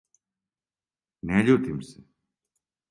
[1.31, 2.05] Не љутим се.